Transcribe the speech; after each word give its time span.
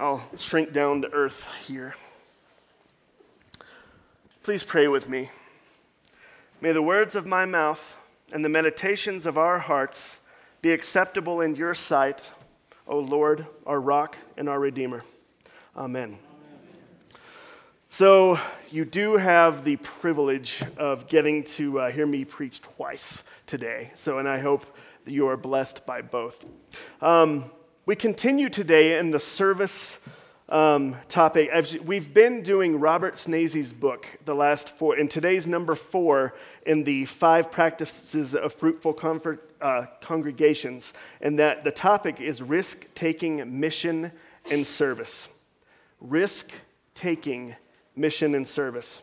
I'll 0.00 0.22
shrink 0.36 0.72
down 0.72 1.02
to 1.02 1.12
earth 1.12 1.44
here. 1.66 1.96
Please 4.44 4.62
pray 4.62 4.86
with 4.86 5.08
me. 5.08 5.30
May 6.60 6.70
the 6.70 6.82
words 6.82 7.16
of 7.16 7.26
my 7.26 7.46
mouth 7.46 7.96
and 8.32 8.44
the 8.44 8.48
meditations 8.48 9.26
of 9.26 9.36
our 9.36 9.58
hearts 9.58 10.20
be 10.62 10.70
acceptable 10.70 11.40
in 11.40 11.56
your 11.56 11.74
sight, 11.74 12.30
O 12.86 13.00
Lord, 13.00 13.44
our 13.66 13.80
rock 13.80 14.16
and 14.36 14.48
our 14.48 14.60
redeemer. 14.60 15.02
Amen. 15.76 16.18
So, 17.90 18.38
you 18.70 18.84
do 18.84 19.16
have 19.16 19.64
the 19.64 19.76
privilege 19.78 20.62
of 20.76 21.08
getting 21.08 21.42
to 21.42 21.80
uh, 21.80 21.90
hear 21.90 22.06
me 22.06 22.24
preach 22.24 22.62
twice 22.62 23.24
today. 23.46 23.90
So, 23.96 24.20
and 24.20 24.28
I 24.28 24.38
hope 24.38 24.64
that 25.04 25.10
you 25.10 25.26
are 25.26 25.36
blessed 25.36 25.84
by 25.86 26.02
both. 26.02 26.44
Um, 27.02 27.50
we 27.88 27.96
continue 27.96 28.50
today 28.50 28.98
in 28.98 29.12
the 29.12 29.18
service 29.18 29.98
um, 30.50 30.94
topic. 31.08 31.50
We've 31.82 32.12
been 32.12 32.42
doing 32.42 32.78
Robert 32.78 33.14
Schnase's 33.14 33.72
book, 33.72 34.06
the 34.26 34.34
last 34.34 34.68
four, 34.68 34.96
and 34.96 35.10
today's 35.10 35.46
number 35.46 35.74
four 35.74 36.34
in 36.66 36.84
the 36.84 37.06
five 37.06 37.50
practices 37.50 38.34
of 38.34 38.52
fruitful 38.52 38.92
comfort, 38.92 39.50
uh, 39.62 39.86
congregations, 40.02 40.92
and 41.22 41.38
that 41.38 41.64
the 41.64 41.70
topic 41.70 42.20
is 42.20 42.42
risk 42.42 42.94
taking 42.94 43.58
mission 43.58 44.12
and 44.50 44.66
service. 44.66 45.30
Risk 45.98 46.52
taking 46.94 47.56
mission 47.96 48.34
and 48.34 48.46
service. 48.46 49.00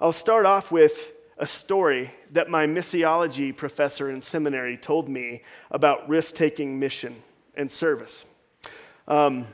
I'll 0.00 0.12
start 0.12 0.46
off 0.46 0.70
with 0.70 1.14
a 1.36 1.48
story 1.48 2.12
that 2.30 2.48
my 2.48 2.64
missiology 2.64 3.56
professor 3.56 4.08
in 4.08 4.22
seminary 4.22 4.76
told 4.76 5.08
me 5.08 5.42
about 5.72 6.08
risk 6.08 6.36
taking 6.36 6.78
mission 6.78 7.24
and 7.54 7.70
service. 7.70 8.24
Um, 9.08 9.46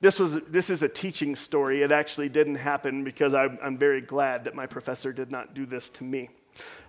this, 0.00 0.18
was, 0.18 0.34
this 0.48 0.70
is 0.70 0.82
a 0.82 0.88
teaching 0.88 1.34
story. 1.34 1.82
It 1.82 1.90
actually 1.90 2.28
didn't 2.28 2.56
happen 2.56 3.04
because 3.04 3.34
I'm, 3.34 3.58
I'm 3.62 3.78
very 3.78 4.00
glad 4.00 4.44
that 4.44 4.54
my 4.54 4.66
professor 4.66 5.12
did 5.12 5.30
not 5.30 5.54
do 5.54 5.66
this 5.66 5.88
to 5.90 6.04
me. 6.04 6.30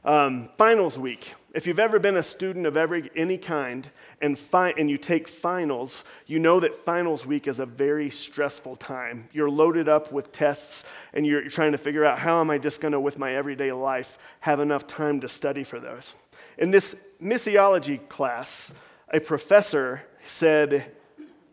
Um, 0.04 0.50
finals 0.58 1.00
week. 1.00 1.34
If 1.56 1.66
you've 1.66 1.80
ever 1.80 1.98
been 1.98 2.18
a 2.18 2.24
student 2.24 2.68
of 2.68 2.78
every, 2.78 3.10
any 3.16 3.38
kind 3.38 3.90
and, 4.22 4.38
fi- 4.38 4.74
and 4.78 4.90
you 4.90 4.98
take 4.98 5.28
finals, 5.28 6.04
you 6.28 6.38
know 6.38 6.60
that 6.60 6.76
finals 6.76 7.26
week 7.26 7.48
is 7.48 7.60
a 7.60 7.66
very 7.66 8.10
stressful 8.12 8.76
time. 8.76 9.30
You're 9.32 9.50
loaded 9.50 9.90
up 9.90 10.12
with 10.12 10.32
tests 10.32 10.84
and 11.14 11.26
you're, 11.26 11.42
you're 11.42 11.50
trying 11.50 11.72
to 11.72 11.78
figure 11.80 12.06
out 12.06 12.20
how 12.20 12.42
am 12.42 12.52
I 12.52 12.60
just 12.60 12.82
going 12.82 12.92
to, 12.92 13.00
with 13.00 13.18
my 13.18 13.34
everyday 13.34 13.72
life, 13.72 14.20
have 14.42 14.60
enough 14.60 14.86
time 14.86 15.22
to 15.22 15.28
study 15.28 15.64
for 15.64 15.80
those. 15.80 16.14
In 16.58 16.70
this 16.70 16.98
missiology 17.22 18.08
class, 18.08 18.72
a 19.12 19.20
professor 19.20 20.04
said, 20.26 20.92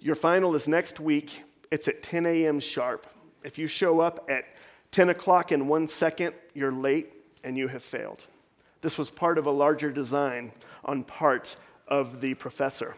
Your 0.00 0.14
final 0.14 0.54
is 0.54 0.66
next 0.66 0.98
week. 0.98 1.42
It's 1.70 1.88
at 1.88 2.02
10 2.02 2.26
a.m. 2.26 2.60
sharp. 2.60 3.06
If 3.44 3.58
you 3.58 3.66
show 3.66 4.00
up 4.00 4.26
at 4.28 4.44
10 4.90 5.08
o'clock 5.08 5.52
in 5.52 5.68
one 5.68 5.86
second, 5.88 6.34
you're 6.54 6.72
late 6.72 7.12
and 7.44 7.56
you 7.56 7.68
have 7.68 7.82
failed. 7.82 8.22
This 8.80 8.98
was 8.98 9.10
part 9.10 9.38
of 9.38 9.46
a 9.46 9.50
larger 9.50 9.90
design 9.90 10.52
on 10.84 11.04
part 11.04 11.56
of 11.88 12.20
the 12.20 12.34
professor. 12.34 12.96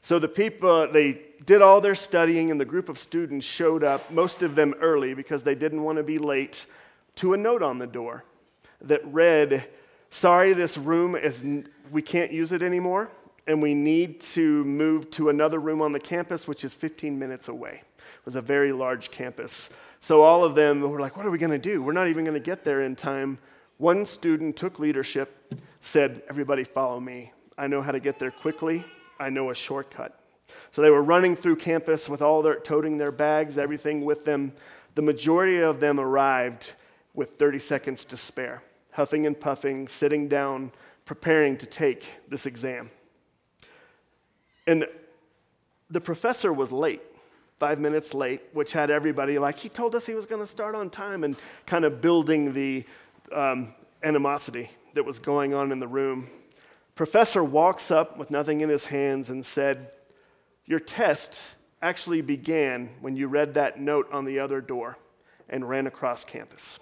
So 0.00 0.18
the 0.18 0.28
people, 0.28 0.90
they 0.90 1.22
did 1.44 1.62
all 1.62 1.80
their 1.80 1.94
studying, 1.94 2.50
and 2.50 2.60
the 2.60 2.64
group 2.64 2.88
of 2.88 2.98
students 2.98 3.44
showed 3.44 3.82
up, 3.82 4.10
most 4.10 4.42
of 4.42 4.54
them 4.54 4.74
early 4.80 5.14
because 5.14 5.42
they 5.42 5.54
didn't 5.54 5.82
want 5.82 5.98
to 5.98 6.04
be 6.04 6.18
late, 6.18 6.66
to 7.16 7.34
a 7.34 7.36
note 7.36 7.62
on 7.62 7.78
the 7.78 7.86
door 7.86 8.24
that 8.80 9.00
read, 9.04 9.66
Sorry, 10.10 10.52
this 10.52 10.78
room 10.78 11.16
is, 11.16 11.44
we 11.90 12.02
can't 12.02 12.32
use 12.32 12.52
it 12.52 12.62
anymore 12.62 13.10
and 13.46 13.62
we 13.62 13.74
need 13.74 14.20
to 14.20 14.64
move 14.64 15.10
to 15.12 15.28
another 15.28 15.58
room 15.58 15.80
on 15.80 15.92
the 15.92 16.00
campus, 16.00 16.48
which 16.48 16.64
is 16.64 16.74
15 16.74 17.18
minutes 17.18 17.48
away. 17.48 17.82
It 17.96 18.24
was 18.24 18.34
a 18.34 18.40
very 18.40 18.72
large 18.72 19.10
campus. 19.10 19.70
So 20.00 20.22
all 20.22 20.44
of 20.44 20.54
them 20.54 20.80
were 20.80 21.00
like, 21.00 21.16
What 21.16 21.26
are 21.26 21.30
we 21.30 21.38
going 21.38 21.50
to 21.50 21.58
do? 21.58 21.82
We're 21.82 21.92
not 21.92 22.08
even 22.08 22.24
going 22.24 22.34
to 22.34 22.40
get 22.40 22.64
there 22.64 22.82
in 22.82 22.96
time. 22.96 23.38
One 23.78 24.06
student 24.06 24.56
took 24.56 24.78
leadership, 24.78 25.54
said, 25.80 26.22
Everybody 26.28 26.64
follow 26.64 27.00
me. 27.00 27.32
I 27.58 27.66
know 27.66 27.82
how 27.82 27.92
to 27.92 28.00
get 28.00 28.18
there 28.18 28.30
quickly, 28.30 28.84
I 29.18 29.30
know 29.30 29.50
a 29.50 29.54
shortcut. 29.54 30.18
So 30.70 30.82
they 30.82 30.90
were 30.90 31.02
running 31.02 31.36
through 31.36 31.56
campus 31.56 32.08
with 32.08 32.22
all 32.22 32.42
their, 32.42 32.56
toting 32.60 32.98
their 32.98 33.10
bags, 33.10 33.58
everything 33.58 34.04
with 34.04 34.24
them. 34.24 34.52
The 34.94 35.02
majority 35.02 35.60
of 35.60 35.80
them 35.80 35.98
arrived 35.98 36.72
with 37.14 37.38
30 37.38 37.58
seconds 37.58 38.04
to 38.06 38.16
spare, 38.16 38.62
huffing 38.92 39.26
and 39.26 39.38
puffing, 39.38 39.88
sitting 39.88 40.28
down, 40.28 40.72
preparing 41.04 41.56
to 41.58 41.66
take 41.66 42.06
this 42.28 42.46
exam. 42.46 42.90
And 44.66 44.86
the 45.90 46.00
professor 46.00 46.52
was 46.52 46.72
late, 46.72 47.02
five 47.58 47.78
minutes 47.78 48.14
late, 48.14 48.42
which 48.52 48.72
had 48.72 48.90
everybody 48.90 49.38
like, 49.38 49.58
he 49.58 49.68
told 49.68 49.94
us 49.94 50.06
he 50.06 50.14
was 50.14 50.26
going 50.26 50.40
to 50.40 50.46
start 50.46 50.74
on 50.74 50.90
time 50.90 51.24
and 51.24 51.36
kind 51.66 51.84
of 51.84 52.00
building 52.00 52.52
the 52.52 52.84
um, 53.32 53.74
animosity 54.02 54.70
that 54.94 55.04
was 55.04 55.18
going 55.18 55.54
on 55.54 55.72
in 55.72 55.78
the 55.78 55.88
room. 55.88 56.28
Professor 56.94 57.44
walks 57.44 57.90
up 57.90 58.16
with 58.18 58.30
nothing 58.30 58.60
in 58.60 58.68
his 58.68 58.86
hands 58.86 59.30
and 59.30 59.44
said, 59.44 59.90
Your 60.64 60.80
test 60.80 61.40
actually 61.82 62.22
began 62.22 62.88
when 63.00 63.16
you 63.16 63.28
read 63.28 63.54
that 63.54 63.78
note 63.78 64.10
on 64.10 64.24
the 64.24 64.38
other 64.38 64.60
door 64.60 64.96
and 65.48 65.68
ran 65.68 65.86
across 65.86 66.24
campus. 66.24 66.78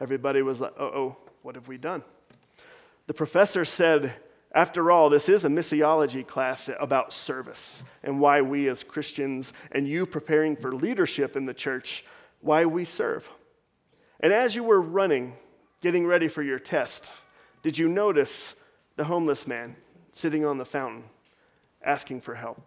Everybody 0.00 0.42
was 0.42 0.60
like, 0.60 0.72
uh 0.78 0.84
oh, 0.84 1.16
what 1.42 1.54
have 1.54 1.68
we 1.68 1.78
done? 1.78 2.02
The 3.06 3.14
professor 3.14 3.64
said, 3.64 4.12
after 4.56 4.90
all, 4.90 5.10
this 5.10 5.28
is 5.28 5.44
a 5.44 5.48
missiology 5.48 6.26
class 6.26 6.70
about 6.80 7.12
service 7.12 7.82
and 8.02 8.18
why 8.18 8.40
we 8.40 8.68
as 8.68 8.82
Christians 8.82 9.52
and 9.70 9.86
you 9.86 10.06
preparing 10.06 10.56
for 10.56 10.74
leadership 10.74 11.36
in 11.36 11.44
the 11.44 11.52
church, 11.52 12.06
why 12.40 12.64
we 12.64 12.86
serve. 12.86 13.28
And 14.18 14.32
as 14.32 14.54
you 14.54 14.64
were 14.64 14.80
running, 14.80 15.34
getting 15.82 16.06
ready 16.06 16.26
for 16.26 16.42
your 16.42 16.58
test, 16.58 17.12
did 17.60 17.76
you 17.76 17.86
notice 17.86 18.54
the 18.96 19.04
homeless 19.04 19.46
man 19.46 19.76
sitting 20.12 20.46
on 20.46 20.56
the 20.56 20.64
fountain 20.64 21.04
asking 21.84 22.22
for 22.22 22.34
help? 22.34 22.62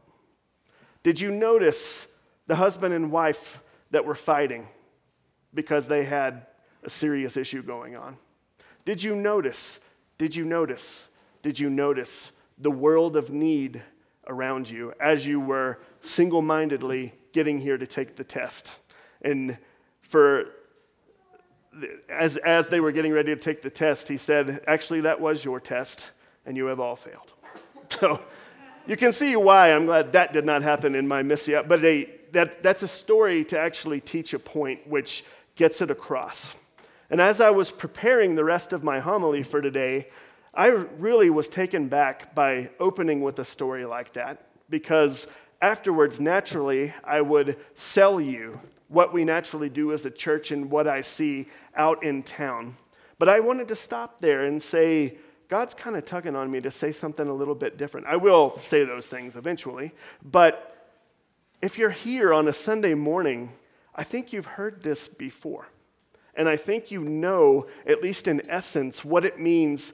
Did 1.02 1.20
you 1.20 1.32
notice 1.32 2.06
the 2.46 2.58
husband 2.58 2.94
and 2.94 3.12
wife 3.12 3.60
that 3.90 4.06
were 4.06 4.14
fighting 4.14 4.68
because 5.56 5.88
they 5.88 6.04
had 6.04 6.46
a 6.84 6.90
serious 6.90 7.36
issue 7.36 7.64
going 7.64 7.96
on? 7.96 8.18
Did 8.86 9.02
you 9.02 9.16
notice? 9.16 9.80
Did 10.20 10.36
you 10.36 10.46
notice 10.46 11.08
did 11.42 11.60
you 11.60 11.70
notice 11.70 12.32
the 12.58 12.72
world 12.72 13.16
of 13.16 13.30
need 13.30 13.82
around 14.28 14.70
you 14.70 14.94
as 15.00 15.26
you 15.26 15.40
were 15.40 15.80
single 16.02 16.42
mindedly 16.42 17.14
getting 17.32 17.60
here 17.60 17.78
to 17.78 17.88
take 17.88 18.16
the 18.16 18.24
test? 18.24 18.72
And 19.22 19.58
for 20.02 20.46
as, 22.10 22.38
as 22.38 22.70
they 22.70 22.80
were 22.80 22.92
getting 22.92 23.12
ready 23.12 23.34
to 23.34 23.40
take 23.40 23.62
the 23.62 23.70
test, 23.70 24.08
he 24.08 24.18
said, 24.18 24.64
Actually, 24.68 25.02
that 25.02 25.22
was 25.22 25.46
your 25.46 25.60
test, 25.60 26.12
and 26.46 26.58
you 26.58 26.66
have 26.66 26.80
all 26.80 26.96
failed. 26.96 27.34
So 27.92 28.22
you 28.86 28.96
can 28.96 29.12
see 29.12 29.36
why 29.36 29.74
I'm 29.74 29.88
glad 29.88 30.12
that 30.14 30.32
did 30.32 30.46
not 30.46 30.62
happen 30.62 30.94
in 30.94 31.08
my 31.08 31.24
Missia. 31.24 31.68
But 31.68 31.84
a, 31.84 32.08
that, 32.34 32.62
that's 32.62 32.84
a 32.84 32.88
story 32.88 33.44
to 33.46 33.60
actually 33.60 34.00
teach 34.00 34.34
a 34.36 34.40
point 34.40 34.88
which 34.88 35.24
gets 35.56 35.82
it 35.82 35.90
across. 35.90 36.54
And 37.10 37.20
as 37.20 37.42
I 37.42 37.50
was 37.50 37.72
preparing 37.72 38.36
the 38.36 38.44
rest 38.44 38.74
of 38.74 38.84
my 38.84 39.00
homily 39.00 39.42
for 39.42 39.60
today, 39.60 40.08
I 40.54 40.68
really 40.68 41.30
was 41.30 41.50
taken 41.50 41.88
back 41.88 42.34
by 42.34 42.70
opening 42.80 43.22
with 43.22 43.40
a 43.40 43.46
story 43.46 43.86
like 43.86 44.14
that 44.14 44.48
because 44.70 45.28
afterwards, 45.62 46.20
naturally, 46.20 46.94
I 47.04 47.22
would 47.22 47.58
sell 47.76 48.20
you 48.20 48.59
what 48.88 49.14
we 49.14 49.24
naturally 49.24 49.70
do 49.70 49.94
as 49.94 50.06
a 50.06 50.12
church 50.12 50.52
and 50.52 50.72
what 50.72 50.88
I 50.88 51.02
see 51.02 51.48
out 51.76 52.04
in 52.04 52.24
town. 52.24 52.76
But 53.20 53.30
I 53.30 53.40
wanted 53.40 53.68
to 53.68 53.76
stop 53.76 54.20
there 54.20 54.46
and 54.46 54.62
say, 54.62 55.18
God's 55.48 55.74
kind 55.74 55.96
of 55.96 56.06
tugging 56.06 56.36
on 56.36 56.50
me 56.50 56.62
to 56.62 56.72
say 56.72 56.92
something 56.92 57.28
a 57.28 57.34
little 57.34 57.56
bit 57.56 57.78
different. 57.78 58.08
I 58.08 58.16
will 58.16 58.58
say 58.59 58.84
those 58.84 59.08
things 59.08 59.36
eventually, 59.36 59.92
but 60.24 60.76
if 61.62 61.78
you're 61.78 61.90
here 61.90 62.34
on 62.34 62.48
a 62.48 62.54
Sunday 62.54 62.94
morning, 62.94 63.52
I 63.96 64.03
think 64.03 64.32
you've 64.32 64.46
heard 64.46 64.82
this 64.82 65.08
before. 65.08 65.68
And 66.35 66.47
I 66.47 66.56
think 66.56 66.90
you 66.90 67.03
know, 67.03 67.68
at 67.85 68.02
least 68.02 68.28
in 68.28 68.41
essence, 68.50 69.03
what 69.03 69.26
it 69.26 69.40
means 69.40 69.94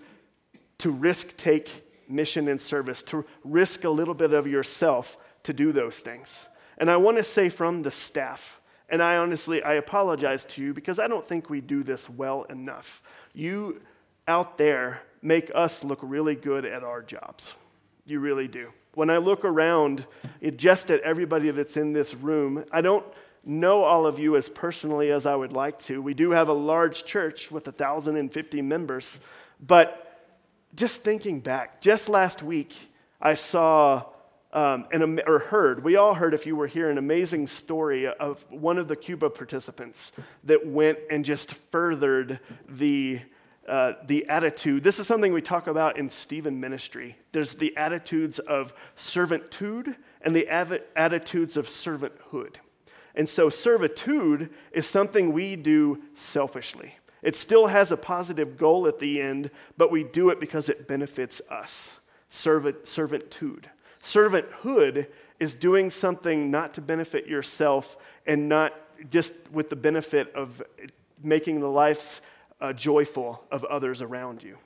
to 0.79 0.91
risk 0.91 1.37
take 1.37 1.83
mission 2.07 2.47
and 2.47 2.59
service, 2.59 3.03
to 3.03 3.25
risk 3.43 3.83
a 3.83 3.89
little 3.89 4.13
bit 4.13 4.33
of 4.33 4.47
yourself 4.47 5.17
to 5.43 5.53
do 5.53 5.71
those 5.71 5.99
things. 5.99 6.47
And 6.77 6.89
I 6.89 6.97
want 6.97 7.17
to 7.17 7.23
say 7.23 7.49
from 7.49 7.83
the 7.83 7.91
staff, 7.91 8.59
and 8.89 9.01
I 9.01 9.17
honestly, 9.17 9.63
I 9.63 9.75
apologize 9.75 10.45
to 10.45 10.61
you 10.61 10.73
because 10.73 10.99
I 10.99 11.07
don't 11.07 11.27
think 11.27 11.49
we 11.49 11.61
do 11.61 11.83
this 11.83 12.09
well 12.09 12.43
enough. 12.43 13.01
You 13.33 13.81
out 14.27 14.57
there 14.57 15.01
make 15.21 15.51
us 15.55 15.83
look 15.83 15.99
really 16.01 16.35
good 16.35 16.65
at 16.65 16.83
our 16.83 17.01
jobs. 17.01 17.53
You 18.05 18.19
really 18.19 18.47
do. 18.47 18.71
When 18.93 19.09
I 19.09 19.17
look 19.17 19.43
around, 19.43 20.05
it, 20.39 20.57
just 20.57 20.91
at 20.91 21.01
everybody 21.01 21.49
that's 21.51 21.77
in 21.77 21.93
this 21.93 22.13
room, 22.13 22.63
I 22.71 22.81
don't 22.81 23.05
know 23.43 23.83
all 23.83 24.05
of 24.05 24.19
you 24.19 24.35
as 24.35 24.49
personally 24.49 25.11
as 25.11 25.25
I 25.25 25.35
would 25.35 25.53
like 25.53 25.79
to. 25.79 26.01
We 26.01 26.13
do 26.13 26.31
have 26.31 26.47
a 26.47 26.53
large 26.53 27.05
church 27.05 27.51
with 27.51 27.67
1,050 27.67 28.61
members, 28.61 29.19
but 29.59 30.14
just 30.75 31.01
thinking 31.01 31.39
back, 31.39 31.81
just 31.81 32.09
last 32.09 32.43
week, 32.43 32.75
I 33.21 33.33
saw 33.33 34.03
um, 34.51 34.85
an, 34.91 35.21
or 35.27 35.39
heard, 35.39 35.83
we 35.83 35.95
all 35.95 36.13
heard, 36.13 36.33
if 36.33 36.45
you 36.45 36.55
were 36.55 36.67
here, 36.67 36.89
an 36.89 36.97
amazing 36.97 37.47
story 37.47 38.07
of 38.07 38.45
one 38.49 38.77
of 38.77 38.87
the 38.87 38.95
Cuba 38.95 39.29
participants 39.29 40.11
that 40.45 40.65
went 40.65 40.97
and 41.09 41.25
just 41.25 41.53
furthered 41.53 42.39
the, 42.69 43.19
uh, 43.67 43.93
the 44.05 44.25
attitude. 44.29 44.83
This 44.83 44.97
is 44.97 45.07
something 45.07 45.33
we 45.33 45.41
talk 45.41 45.67
about 45.67 45.97
in 45.97 46.09
Stephen 46.09 46.59
ministry. 46.59 47.17
There's 47.33 47.55
the 47.55 47.75
attitudes 47.75 48.39
of 48.39 48.73
servitude 48.95 49.95
and 50.21 50.35
the 50.35 50.47
attitudes 50.49 51.57
of 51.57 51.67
servanthood. 51.67 52.55
And 53.13 53.29
so, 53.29 53.49
servitude 53.49 54.49
is 54.71 54.85
something 54.85 55.31
we 55.31 55.55
do 55.55 56.01
selfishly. 56.15 56.95
It 57.25 57.35
still 57.35 57.65
has 57.67 57.91
a 57.91 57.97
positive 57.97 58.55
goal 58.55 58.85
at 58.85 58.99
the 58.99 59.19
end, 59.19 59.49
but 59.77 59.89
we 59.89 60.03
do 60.03 60.29
it 60.29 60.39
because 60.39 60.69
it 60.69 60.87
benefits 60.87 61.41
us. 61.49 61.97
Servant, 62.29 62.83
servanthood. 62.83 63.65
Servanthood 63.99 65.07
is 65.39 65.55
doing 65.55 65.89
something 65.89 66.51
not 66.51 66.75
to 66.75 66.81
benefit 66.81 67.25
yourself 67.25 67.97
and 68.27 68.47
not 68.47 68.73
just 69.09 69.33
with 69.51 69.71
the 69.71 69.75
benefit 69.75 70.31
of 70.35 70.61
making 71.23 71.61
the 71.61 71.67
lives 71.67 72.21
uh, 72.61 72.71
joyful 72.73 73.43
of 73.51 73.63
others 73.65 74.03
around 74.03 74.43
you. 74.43 74.59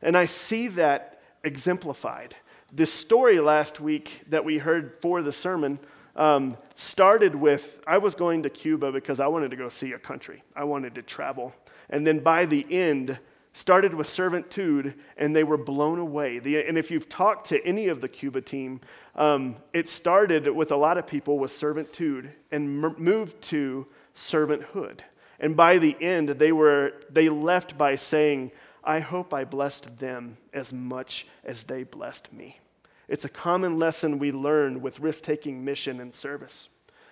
And 0.00 0.16
I 0.16 0.26
see 0.26 0.68
that 0.68 1.20
exemplified. 1.42 2.36
This 2.72 2.92
story 2.92 3.40
last 3.40 3.80
week 3.80 4.22
that 4.28 4.44
we 4.44 4.58
heard 4.58 4.94
for 5.00 5.20
the 5.20 5.32
sermon 5.32 5.80
um, 6.14 6.58
started 6.76 7.34
with 7.34 7.82
I 7.88 7.98
was 7.98 8.14
going 8.14 8.44
to 8.44 8.50
Cuba 8.50 8.92
because 8.92 9.18
I 9.18 9.26
wanted 9.26 9.50
to 9.50 9.56
go 9.56 9.68
see 9.68 9.94
a 9.94 9.98
country, 9.98 10.44
I 10.54 10.62
wanted 10.62 10.94
to 10.94 11.02
travel. 11.02 11.52
And 11.94 12.04
then 12.04 12.18
by 12.18 12.44
the 12.44 12.66
end, 12.70 13.20
started 13.52 13.94
with 13.94 14.08
servitude 14.08 14.94
and 15.16 15.34
they 15.34 15.44
were 15.44 15.56
blown 15.56 16.00
away. 16.00 16.40
The, 16.40 16.66
and 16.66 16.76
if 16.76 16.90
you've 16.90 17.08
talked 17.08 17.46
to 17.50 17.64
any 17.64 17.86
of 17.86 18.00
the 18.00 18.08
Cuba 18.08 18.40
team, 18.40 18.80
um, 19.14 19.54
it 19.72 19.88
started 19.88 20.48
with 20.48 20.72
a 20.72 20.76
lot 20.76 20.98
of 20.98 21.06
people 21.06 21.38
with 21.38 21.52
servitude 21.52 22.32
and 22.50 22.84
m- 22.84 22.96
moved 22.98 23.40
to 23.42 23.86
servanthood. 24.12 25.02
And 25.38 25.56
by 25.56 25.78
the 25.78 25.96
end, 26.00 26.30
they, 26.30 26.50
were, 26.50 26.94
they 27.08 27.28
left 27.28 27.78
by 27.78 27.94
saying, 27.94 28.50
I 28.82 28.98
hope 28.98 29.32
I 29.32 29.44
blessed 29.44 30.00
them 30.00 30.38
as 30.52 30.72
much 30.72 31.28
as 31.44 31.62
they 31.62 31.84
blessed 31.84 32.32
me. 32.32 32.58
It's 33.06 33.24
a 33.24 33.28
common 33.28 33.78
lesson 33.78 34.18
we 34.18 34.32
learn 34.32 34.82
with 34.82 34.98
risk 34.98 35.22
taking 35.22 35.64
mission 35.64 36.00
and 36.00 36.12
service. 36.12 36.68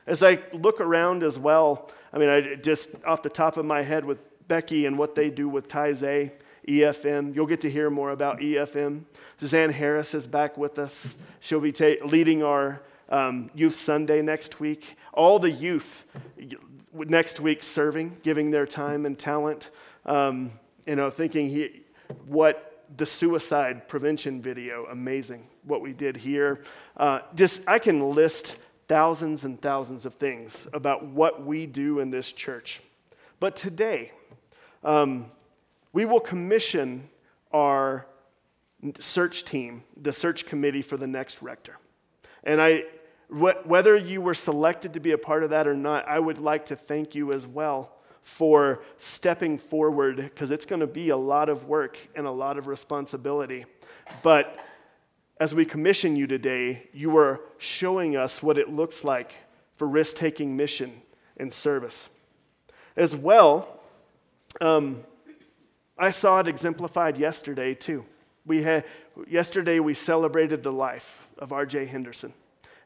As 0.08 0.24
I 0.24 0.40
look 0.52 0.80
around 0.80 1.22
as 1.22 1.38
well, 1.38 1.88
I 2.12 2.18
mean, 2.18 2.28
I 2.28 2.56
just 2.56 2.96
off 3.04 3.22
the 3.22 3.30
top 3.30 3.56
of 3.56 3.64
my 3.64 3.82
head 3.82 4.04
with 4.04 4.18
Becky 4.52 4.84
and 4.84 4.98
what 4.98 5.14
they 5.14 5.30
do 5.30 5.48
with 5.48 5.66
Taizé, 5.66 6.30
EFM. 6.68 7.34
You'll 7.34 7.46
get 7.46 7.62
to 7.62 7.70
hear 7.70 7.88
more 7.88 8.10
about 8.10 8.40
EFM. 8.40 9.04
Suzanne 9.40 9.70
Harris 9.70 10.12
is 10.12 10.26
back 10.26 10.58
with 10.58 10.78
us. 10.78 11.14
She'll 11.40 11.58
be 11.58 11.72
ta- 11.72 12.04
leading 12.04 12.42
our 12.42 12.82
um, 13.08 13.50
Youth 13.54 13.76
Sunday 13.76 14.20
next 14.20 14.60
week. 14.60 14.98
All 15.14 15.38
the 15.38 15.50
youth 15.50 16.04
next 16.92 17.40
week 17.40 17.62
serving, 17.62 18.18
giving 18.22 18.50
their 18.50 18.66
time 18.66 19.06
and 19.06 19.18
talent. 19.18 19.70
Um, 20.04 20.50
you 20.86 20.96
know, 20.96 21.08
thinking 21.08 21.48
he, 21.48 21.84
what 22.26 22.84
the 22.94 23.06
suicide 23.06 23.88
prevention 23.88 24.42
video, 24.42 24.84
amazing 24.84 25.46
what 25.62 25.80
we 25.80 25.94
did 25.94 26.18
here. 26.18 26.60
Uh, 26.98 27.20
just, 27.34 27.62
I 27.66 27.78
can 27.78 28.10
list 28.10 28.56
thousands 28.86 29.44
and 29.44 29.62
thousands 29.62 30.04
of 30.04 30.16
things 30.16 30.68
about 30.74 31.06
what 31.06 31.42
we 31.42 31.64
do 31.64 32.00
in 32.00 32.10
this 32.10 32.30
church. 32.30 32.82
But 33.40 33.56
today, 33.56 34.12
um, 34.84 35.26
we 35.92 36.04
will 36.04 36.20
commission 36.20 37.08
our 37.52 38.06
search 38.98 39.44
team, 39.44 39.84
the 40.00 40.12
search 40.12 40.46
committee 40.46 40.82
for 40.82 40.96
the 40.96 41.06
next 41.06 41.42
rector. 41.42 41.78
And 42.44 42.60
I, 42.60 42.84
wh- 43.28 43.66
whether 43.66 43.96
you 43.96 44.20
were 44.20 44.34
selected 44.34 44.94
to 44.94 45.00
be 45.00 45.12
a 45.12 45.18
part 45.18 45.44
of 45.44 45.50
that 45.50 45.66
or 45.66 45.74
not, 45.74 46.08
I 46.08 46.18
would 46.18 46.38
like 46.38 46.66
to 46.66 46.76
thank 46.76 47.14
you 47.14 47.32
as 47.32 47.46
well 47.46 47.92
for 48.22 48.82
stepping 48.96 49.58
forward 49.58 50.16
because 50.16 50.50
it's 50.50 50.66
going 50.66 50.80
to 50.80 50.86
be 50.86 51.10
a 51.10 51.16
lot 51.16 51.48
of 51.48 51.66
work 51.66 51.98
and 52.14 52.26
a 52.26 52.30
lot 52.30 52.56
of 52.56 52.66
responsibility. 52.66 53.64
But 54.22 54.58
as 55.38 55.54
we 55.54 55.64
commission 55.64 56.16
you 56.16 56.26
today, 56.26 56.88
you 56.92 57.16
are 57.16 57.40
showing 57.58 58.16
us 58.16 58.42
what 58.42 58.58
it 58.58 58.68
looks 58.68 59.04
like 59.04 59.34
for 59.76 59.88
risk 59.88 60.16
taking 60.16 60.56
mission 60.56 61.02
and 61.36 61.52
service. 61.52 62.08
As 62.96 63.16
well, 63.16 63.80
um, 64.60 65.02
I 65.98 66.10
saw 66.10 66.40
it 66.40 66.48
exemplified 66.48 67.16
yesterday 67.16 67.74
too. 67.74 68.04
We 68.44 68.62
had, 68.62 68.84
yesterday 69.28 69.78
we 69.78 69.94
celebrated 69.94 70.62
the 70.62 70.72
life 70.72 71.26
of 71.38 71.52
R.J. 71.52 71.86
Henderson. 71.86 72.32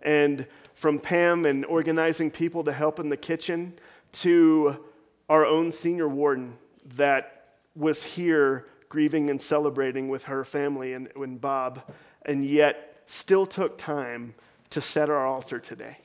And 0.03 0.47
from 0.75 0.99
Pam 0.99 1.47
and 1.47 1.65
organizing 1.65 2.31
people 2.31 2.65
to 2.65 2.73
help 2.73 3.01
in 3.01 3.09
the 3.09 3.17
kitchen 3.17 3.75
to 4.13 4.85
our 5.29 5.47
own 5.47 5.71
senior 5.71 6.09
warden 6.09 6.59
that 6.97 7.49
was 7.75 8.03
here 8.03 8.67
grieving 8.89 9.31
and 9.31 9.41
celebrating 9.41 10.09
with 10.09 10.25
her 10.25 10.45
family 10.45 10.93
and, 10.93 11.09
and 11.17 11.41
Bob, 11.41 11.83
and 12.25 12.45
yet 12.45 13.03
still 13.07 13.47
took 13.47 13.79
time 13.79 14.35
to 14.71 14.81
set 14.81 15.11
our 15.11 15.27
altar 15.27 15.59
today 15.59 15.99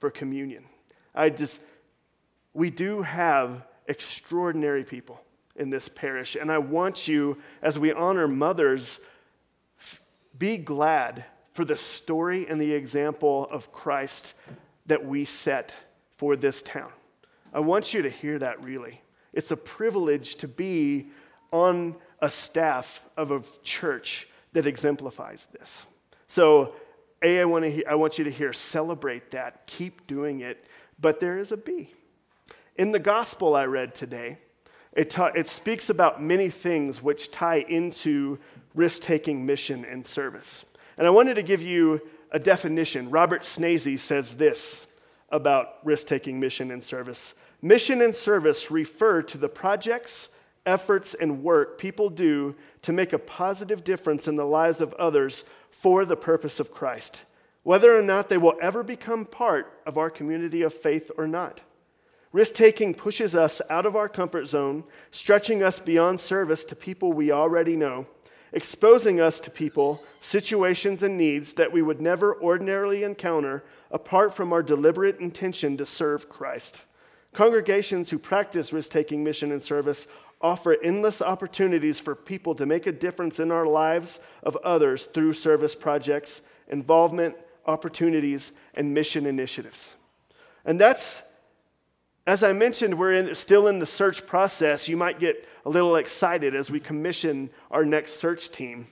for 0.00 0.10
communion. 0.10 0.64
I 1.14 1.30
just, 1.30 1.60
we 2.52 2.70
do 2.70 3.02
have 3.02 3.64
extraordinary 3.86 4.84
people 4.84 5.20
in 5.56 5.70
this 5.70 5.88
parish. 5.88 6.36
And 6.36 6.50
I 6.50 6.58
want 6.58 7.06
you, 7.06 7.38
as 7.62 7.78
we 7.78 7.92
honor 7.92 8.26
mothers, 8.26 9.00
be 10.38 10.56
glad 10.56 11.24
for 11.52 11.64
the 11.64 11.76
story 11.76 12.46
and 12.48 12.60
the 12.60 12.72
example 12.72 13.48
of 13.50 13.72
Christ 13.72 14.34
that 14.86 15.06
we 15.06 15.24
set 15.24 15.74
for 16.16 16.36
this 16.36 16.62
town. 16.62 16.90
I 17.52 17.60
want 17.60 17.94
you 17.94 18.02
to 18.02 18.10
hear 18.10 18.38
that 18.40 18.62
really. 18.62 19.00
It's 19.32 19.50
a 19.50 19.56
privilege 19.56 20.36
to 20.36 20.48
be 20.48 21.08
on 21.52 21.94
a 22.20 22.28
staff 22.28 23.04
of 23.16 23.30
a 23.30 23.42
church 23.62 24.28
that 24.52 24.66
exemplifies 24.66 25.46
this. 25.52 25.86
So, 26.26 26.74
A, 27.22 27.40
I 27.40 27.44
want, 27.44 27.64
to 27.64 27.70
hear, 27.70 27.84
I 27.88 27.94
want 27.94 28.18
you 28.18 28.24
to 28.24 28.30
hear, 28.30 28.52
celebrate 28.52 29.30
that, 29.32 29.66
keep 29.66 30.06
doing 30.06 30.40
it, 30.40 30.64
but 31.00 31.20
there 31.20 31.38
is 31.38 31.52
a 31.52 31.56
B. 31.56 31.90
In 32.76 32.92
the 32.92 32.98
gospel 32.98 33.54
I 33.54 33.64
read 33.64 33.94
today, 33.94 34.38
it, 34.92 35.10
ta- 35.10 35.32
it 35.34 35.48
speaks 35.48 35.90
about 35.90 36.22
many 36.22 36.48
things 36.48 37.02
which 37.02 37.30
tie 37.30 37.64
into 37.68 38.38
risk 38.74 39.02
taking 39.02 39.46
mission 39.46 39.84
and 39.84 40.06
service. 40.06 40.64
And 40.96 41.06
I 41.06 41.10
wanted 41.10 41.34
to 41.34 41.42
give 41.42 41.62
you 41.62 42.00
a 42.30 42.38
definition. 42.38 43.10
Robert 43.10 43.42
Schnase 43.42 43.98
says 43.98 44.34
this 44.34 44.86
about 45.30 45.78
risk 45.84 46.06
taking 46.06 46.38
mission 46.38 46.70
and 46.70 46.82
service 46.82 47.34
Mission 47.64 48.02
and 48.02 48.14
service 48.14 48.70
refer 48.70 49.22
to 49.22 49.38
the 49.38 49.48
projects, 49.48 50.28
efforts, 50.66 51.14
and 51.14 51.42
work 51.42 51.78
people 51.78 52.10
do 52.10 52.54
to 52.82 52.92
make 52.92 53.14
a 53.14 53.18
positive 53.18 53.82
difference 53.82 54.28
in 54.28 54.36
the 54.36 54.44
lives 54.44 54.82
of 54.82 54.92
others 54.94 55.44
for 55.70 56.04
the 56.04 56.14
purpose 56.14 56.60
of 56.60 56.70
Christ, 56.70 57.24
whether 57.62 57.96
or 57.96 58.02
not 58.02 58.28
they 58.28 58.36
will 58.36 58.58
ever 58.60 58.82
become 58.82 59.24
part 59.24 59.80
of 59.86 59.96
our 59.96 60.10
community 60.10 60.60
of 60.60 60.74
faith 60.74 61.10
or 61.16 61.26
not. 61.26 61.62
Risk 62.34 62.54
taking 62.54 62.94
pushes 62.94 63.36
us 63.36 63.62
out 63.70 63.86
of 63.86 63.94
our 63.94 64.08
comfort 64.08 64.46
zone, 64.46 64.82
stretching 65.12 65.62
us 65.62 65.78
beyond 65.78 66.18
service 66.18 66.64
to 66.64 66.74
people 66.74 67.12
we 67.12 67.30
already 67.30 67.76
know, 67.76 68.08
exposing 68.52 69.20
us 69.20 69.38
to 69.38 69.52
people, 69.52 70.02
situations, 70.20 71.00
and 71.04 71.16
needs 71.16 71.52
that 71.52 71.70
we 71.70 71.80
would 71.80 72.00
never 72.00 72.34
ordinarily 72.42 73.04
encounter 73.04 73.62
apart 73.92 74.34
from 74.34 74.52
our 74.52 74.64
deliberate 74.64 75.20
intention 75.20 75.76
to 75.76 75.86
serve 75.86 76.28
Christ. 76.28 76.82
Congregations 77.32 78.10
who 78.10 78.18
practice 78.18 78.72
risk 78.72 78.90
taking 78.90 79.22
mission 79.22 79.52
and 79.52 79.62
service 79.62 80.08
offer 80.40 80.76
endless 80.82 81.22
opportunities 81.22 82.00
for 82.00 82.16
people 82.16 82.56
to 82.56 82.66
make 82.66 82.88
a 82.88 82.92
difference 82.92 83.38
in 83.38 83.52
our 83.52 83.64
lives 83.64 84.18
of 84.42 84.56
others 84.64 85.04
through 85.04 85.34
service 85.34 85.76
projects, 85.76 86.42
involvement, 86.66 87.36
opportunities, 87.64 88.50
and 88.74 88.92
mission 88.92 89.24
initiatives. 89.24 89.94
And 90.64 90.80
that's 90.80 91.22
as 92.26 92.42
I 92.42 92.52
mentioned, 92.52 92.98
we're 92.98 93.12
in, 93.12 93.34
still 93.34 93.66
in 93.66 93.78
the 93.78 93.86
search 93.86 94.26
process. 94.26 94.88
You 94.88 94.96
might 94.96 95.18
get 95.18 95.46
a 95.66 95.70
little 95.70 95.96
excited 95.96 96.54
as 96.54 96.70
we 96.70 96.80
commission 96.80 97.50
our 97.70 97.84
next 97.84 98.14
search 98.14 98.50
team. 98.50 98.86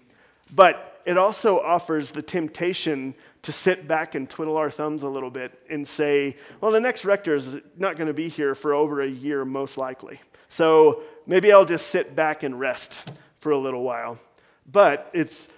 But 0.54 1.00
it 1.06 1.16
also 1.16 1.58
offers 1.58 2.10
the 2.10 2.22
temptation 2.22 3.14
to 3.42 3.52
sit 3.52 3.88
back 3.88 4.14
and 4.14 4.28
twiddle 4.28 4.56
our 4.56 4.70
thumbs 4.70 5.02
a 5.02 5.08
little 5.08 5.30
bit 5.30 5.58
and 5.68 5.88
say, 5.88 6.36
well, 6.60 6.70
the 6.70 6.80
next 6.80 7.04
rector 7.04 7.34
is 7.34 7.56
not 7.76 7.96
going 7.96 8.06
to 8.06 8.14
be 8.14 8.28
here 8.28 8.54
for 8.54 8.74
over 8.74 9.00
a 9.02 9.08
year, 9.08 9.44
most 9.44 9.76
likely. 9.76 10.20
So 10.48 11.02
maybe 11.26 11.52
I'll 11.52 11.64
just 11.64 11.86
sit 11.86 12.14
back 12.14 12.42
and 12.42 12.60
rest 12.60 13.10
for 13.40 13.50
a 13.52 13.58
little 13.58 13.82
while. 13.82 14.18
But 14.70 15.10
it's, 15.12 15.48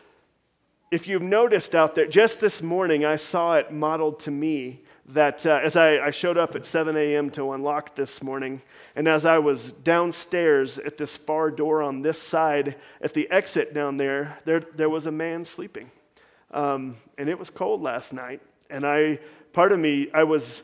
if 0.90 1.08
you've 1.08 1.22
noticed 1.22 1.74
out 1.74 1.94
there, 1.94 2.06
just 2.06 2.40
this 2.40 2.62
morning 2.62 3.04
I 3.04 3.16
saw 3.16 3.56
it 3.56 3.72
modeled 3.72 4.20
to 4.20 4.30
me 4.30 4.82
that 5.06 5.44
uh, 5.44 5.60
as 5.62 5.76
I, 5.76 5.98
I, 5.98 6.10
showed 6.10 6.38
up 6.38 6.54
at 6.54 6.64
7 6.64 6.96
a.m. 6.96 7.30
to 7.30 7.52
unlock 7.52 7.94
this 7.94 8.22
morning, 8.22 8.62
and 8.96 9.06
as 9.06 9.26
I 9.26 9.38
was 9.38 9.72
downstairs 9.72 10.78
at 10.78 10.96
this 10.96 11.16
far 11.16 11.50
door 11.50 11.82
on 11.82 12.02
this 12.02 12.20
side, 12.20 12.76
at 13.02 13.12
the 13.12 13.30
exit 13.30 13.74
down 13.74 13.98
there, 13.98 14.38
there, 14.44 14.60
there 14.60 14.88
was 14.88 15.06
a 15.06 15.12
man 15.12 15.44
sleeping. 15.44 15.90
Um, 16.52 16.96
and 17.18 17.28
it 17.28 17.38
was 17.38 17.50
cold 17.50 17.82
last 17.82 18.12
night. 18.12 18.40
And 18.70 18.86
I, 18.86 19.18
part 19.52 19.72
of 19.72 19.78
me, 19.78 20.08
I 20.14 20.24
was, 20.24 20.62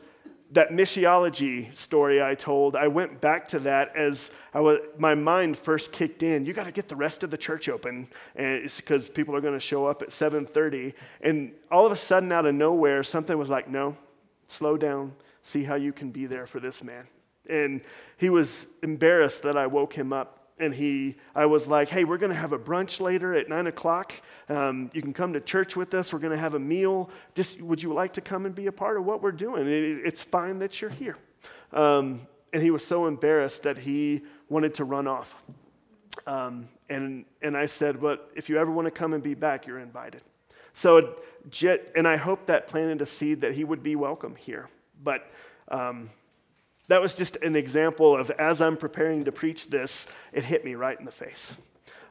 that 0.53 0.69
missiology 0.69 1.75
story 1.75 2.23
I 2.23 2.33
told, 2.33 2.75
I 2.75 2.87
went 2.87 3.21
back 3.21 3.47
to 3.49 3.59
that 3.59 3.95
as 3.95 4.31
I 4.55 4.61
was, 4.61 4.79
my 4.97 5.13
mind 5.13 5.57
first 5.57 5.91
kicked 5.91 6.23
in. 6.23 6.45
You 6.45 6.53
got 6.53 6.63
to 6.63 6.71
get 6.71 6.89
the 6.89 6.95
rest 6.95 7.21
of 7.21 7.29
the 7.29 7.37
church 7.37 7.69
open, 7.69 8.07
because 8.35 9.07
people 9.07 9.35
are 9.35 9.41
going 9.41 9.53
to 9.53 9.59
show 9.59 9.85
up 9.85 10.01
at 10.01 10.09
7:30. 10.09 10.93
And 11.21 11.51
all 11.69 11.85
of 11.85 11.91
a 11.91 11.95
sudden, 11.95 12.31
out 12.31 12.45
of 12.45 12.55
nowhere, 12.55 13.03
something 13.03 13.37
was 13.37 13.49
like, 13.49 13.69
"No, 13.69 13.95
slow 14.51 14.77
down. 14.77 15.13
See 15.41 15.63
how 15.63 15.75
you 15.75 15.93
can 15.93 16.11
be 16.11 16.25
there 16.25 16.45
for 16.45 16.59
this 16.59 16.83
man." 16.83 17.07
And 17.49 17.81
he 18.17 18.29
was 18.29 18.67
embarrassed 18.83 19.43
that 19.43 19.57
I 19.57 19.67
woke 19.67 19.93
him 19.93 20.13
up 20.13 20.41
and 20.61 20.73
he, 20.75 21.15
I 21.35 21.47
was 21.47 21.67
like, 21.67 21.89
hey, 21.89 22.03
we're 22.03 22.19
going 22.19 22.31
to 22.31 22.37
have 22.37 22.53
a 22.53 22.59
brunch 22.59 23.01
later 23.01 23.33
at 23.33 23.49
nine 23.49 23.65
o'clock. 23.65 24.13
Um, 24.47 24.91
you 24.93 25.01
can 25.01 25.11
come 25.11 25.33
to 25.33 25.41
church 25.41 25.75
with 25.75 25.93
us. 25.95 26.13
We're 26.13 26.19
going 26.19 26.33
to 26.33 26.39
have 26.39 26.53
a 26.53 26.59
meal. 26.59 27.09
Just, 27.33 27.61
would 27.61 27.81
you 27.81 27.93
like 27.93 28.13
to 28.13 28.21
come 28.21 28.45
and 28.45 28.53
be 28.53 28.67
a 28.67 28.71
part 28.71 28.97
of 28.97 29.03
what 29.03 29.23
we're 29.23 29.31
doing? 29.31 29.67
It, 29.67 30.05
it's 30.05 30.21
fine 30.21 30.59
that 30.59 30.79
you're 30.79 30.91
here. 30.91 31.17
Um, 31.73 32.27
and 32.53 32.61
he 32.61 32.69
was 32.69 32.85
so 32.85 33.07
embarrassed 33.07 33.63
that 33.63 33.79
he 33.79 34.21
wanted 34.49 34.75
to 34.75 34.83
run 34.83 35.07
off. 35.07 35.35
Um, 36.27 36.69
and, 36.89 37.25
and 37.41 37.55
I 37.55 37.65
said, 37.65 37.99
but 37.99 38.29
if 38.35 38.47
you 38.47 38.59
ever 38.59 38.69
want 38.69 38.85
to 38.85 38.91
come 38.91 39.13
and 39.13 39.23
be 39.23 39.33
back, 39.33 39.65
you're 39.65 39.79
invited. 39.79 40.21
So, 40.73 41.15
and 41.95 42.07
I 42.07 42.17
hope 42.17 42.45
that 42.47 42.67
planted 42.67 43.01
a 43.01 43.05
seed 43.05 43.41
that 43.41 43.53
he 43.53 43.63
would 43.63 43.83
be 43.83 43.95
welcome 43.95 44.35
here. 44.35 44.69
But 45.03 45.29
um, 45.69 46.09
that 46.87 47.01
was 47.01 47.15
just 47.15 47.37
an 47.37 47.55
example 47.55 48.15
of 48.15 48.29
as 48.31 48.61
I'm 48.61 48.77
preparing 48.77 49.25
to 49.25 49.31
preach 49.31 49.69
this, 49.69 50.07
it 50.33 50.43
hit 50.43 50.65
me 50.65 50.75
right 50.75 50.97
in 50.97 51.05
the 51.05 51.11
face. 51.11 51.53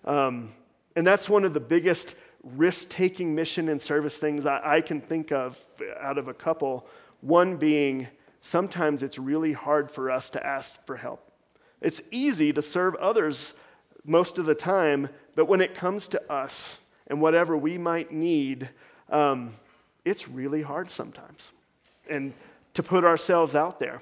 Um, 0.04 0.54
and 0.96 1.06
that's 1.06 1.28
one 1.28 1.44
of 1.44 1.54
the 1.54 1.60
biggest 1.60 2.16
risk 2.42 2.88
taking 2.88 3.34
mission 3.34 3.68
and 3.68 3.80
service 3.80 4.16
things 4.16 4.46
I, 4.46 4.76
I 4.76 4.80
can 4.80 5.00
think 5.00 5.30
of 5.30 5.66
out 6.00 6.18
of 6.18 6.28
a 6.28 6.34
couple. 6.34 6.86
One 7.20 7.56
being 7.56 8.08
sometimes 8.40 9.02
it's 9.02 9.18
really 9.18 9.52
hard 9.52 9.90
for 9.90 10.10
us 10.10 10.30
to 10.30 10.44
ask 10.44 10.84
for 10.86 10.96
help. 10.96 11.30
It's 11.80 12.00
easy 12.10 12.52
to 12.52 12.62
serve 12.62 12.94
others 12.96 13.54
most 14.04 14.38
of 14.38 14.46
the 14.46 14.54
time, 14.54 15.10
but 15.34 15.46
when 15.46 15.60
it 15.60 15.74
comes 15.74 16.08
to 16.08 16.32
us 16.32 16.78
and 17.10 17.20
whatever 17.20 17.56
we 17.58 17.76
might 17.76 18.10
need, 18.10 18.70
um, 19.10 19.52
it's 20.04 20.28
really 20.28 20.62
hard 20.62 20.90
sometimes. 20.90 21.52
And 22.08 22.32
to 22.72 22.82
put 22.82 23.04
ourselves 23.04 23.54
out 23.54 23.80
there. 23.80 24.00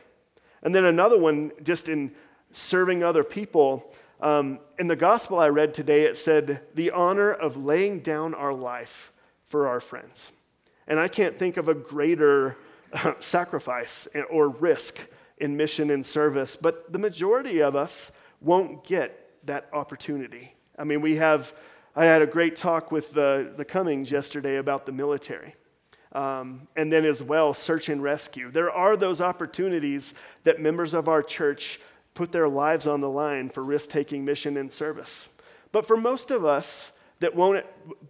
And 0.62 0.74
then 0.74 0.84
another 0.84 1.18
one, 1.18 1.50
just 1.64 1.88
in 1.88 2.12
serving 2.52 3.02
other 3.02 3.24
people. 3.24 3.92
Um, 4.20 4.60
in 4.78 4.86
the 4.86 4.96
gospel 4.96 5.38
I 5.38 5.48
read 5.48 5.74
today, 5.74 6.02
it 6.02 6.16
said, 6.16 6.60
the 6.74 6.90
honor 6.90 7.32
of 7.32 7.56
laying 7.56 8.00
down 8.00 8.34
our 8.34 8.54
life 8.54 9.12
for 9.46 9.66
our 9.66 9.80
friends. 9.80 10.30
And 10.86 11.00
I 11.00 11.08
can't 11.08 11.38
think 11.38 11.56
of 11.56 11.68
a 11.68 11.74
greater 11.74 12.56
uh, 12.92 13.14
sacrifice 13.20 14.06
or 14.30 14.48
risk 14.48 14.98
in 15.38 15.56
mission 15.56 15.90
and 15.90 16.04
service, 16.04 16.56
but 16.56 16.92
the 16.92 16.98
majority 16.98 17.62
of 17.62 17.76
us 17.76 18.12
won't 18.40 18.84
get 18.84 19.30
that 19.44 19.68
opportunity. 19.72 20.54
I 20.78 20.84
mean, 20.84 21.00
we 21.00 21.16
have, 21.16 21.52
I 21.98 22.04
had 22.04 22.22
a 22.22 22.26
great 22.26 22.54
talk 22.54 22.92
with 22.92 23.12
the, 23.12 23.52
the 23.56 23.64
Cummings 23.64 24.08
yesterday 24.08 24.58
about 24.58 24.86
the 24.86 24.92
military. 24.92 25.56
Um, 26.12 26.68
and 26.76 26.92
then, 26.92 27.04
as 27.04 27.24
well, 27.24 27.52
search 27.54 27.88
and 27.88 28.00
rescue. 28.00 28.52
There 28.52 28.70
are 28.70 28.96
those 28.96 29.20
opportunities 29.20 30.14
that 30.44 30.60
members 30.60 30.94
of 30.94 31.08
our 31.08 31.24
church 31.24 31.80
put 32.14 32.30
their 32.30 32.48
lives 32.48 32.86
on 32.86 33.00
the 33.00 33.10
line 33.10 33.48
for 33.48 33.64
risk 33.64 33.90
taking 33.90 34.24
mission 34.24 34.56
and 34.56 34.70
service. 34.70 35.28
But 35.72 35.88
for 35.88 35.96
most 35.96 36.30
of 36.30 36.44
us 36.44 36.92
that 37.18 37.34
won't, 37.34 37.66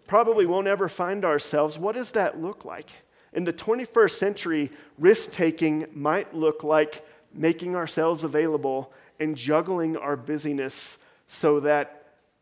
probably 0.07 0.45
won't 0.45 0.66
ever 0.66 0.90
find 0.90 1.25
ourselves, 1.25 1.78
what 1.78 1.95
does 1.95 2.11
that 2.11 2.38
look 2.38 2.66
like? 2.66 2.90
In 3.33 3.45
the 3.45 3.54
21st 3.54 4.11
century, 4.11 4.71
risk 4.99 5.33
taking 5.33 5.87
might 5.95 6.35
look 6.35 6.62
like 6.62 7.09
making 7.33 7.75
ourselves 7.75 8.23
available 8.23 8.92
and 9.18 9.35
juggling 9.35 9.97
our 9.97 10.14
busyness 10.14 10.99
so 11.26 11.61
that 11.61 11.97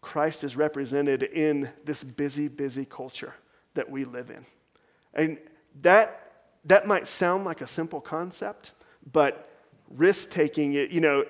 Christ 0.06 0.44
is 0.44 0.56
represented 0.56 1.24
in 1.24 1.68
this 1.84 2.04
busy, 2.04 2.46
busy 2.46 2.84
culture 2.84 3.34
that 3.74 3.90
we 3.90 4.04
live 4.04 4.30
in. 4.30 4.46
And 5.12 5.36
that, 5.82 6.44
that 6.64 6.86
might 6.86 7.08
sound 7.08 7.44
like 7.44 7.60
a 7.60 7.66
simple 7.66 8.00
concept, 8.00 8.70
but 9.10 9.50
risk 9.90 10.30
taking, 10.30 10.74
you 10.74 11.00
know, 11.00 11.24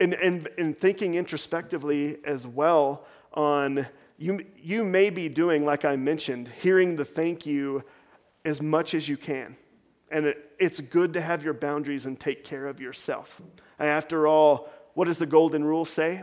and, 0.00 0.14
and, 0.14 0.48
and 0.56 0.74
thinking 0.74 1.12
introspectively 1.12 2.16
as 2.24 2.46
well 2.46 3.04
on 3.34 3.86
you, 4.16 4.46
you 4.56 4.82
may 4.82 5.10
be 5.10 5.28
doing, 5.28 5.66
like 5.66 5.84
I 5.84 5.96
mentioned, 5.96 6.48
hearing 6.62 6.96
the 6.96 7.04
thank 7.04 7.44
you 7.44 7.84
as 8.46 8.62
much 8.62 8.94
as 8.94 9.06
you 9.06 9.18
can. 9.18 9.58
And 10.10 10.24
it, 10.24 10.52
it's 10.58 10.80
good 10.80 11.12
to 11.12 11.20
have 11.20 11.44
your 11.44 11.52
boundaries 11.52 12.06
and 12.06 12.18
take 12.18 12.44
care 12.44 12.66
of 12.66 12.80
yourself. 12.80 13.42
And 13.78 13.90
after 13.90 14.26
all, 14.26 14.70
what 14.94 15.04
does 15.04 15.18
the 15.18 15.26
golden 15.26 15.64
rule 15.64 15.84
say? 15.84 16.22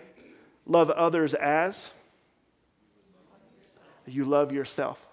Love 0.65 0.89
others 0.91 1.33
as 1.33 1.91
you 4.05 4.25
love 4.25 4.51
yourself. 4.51 5.05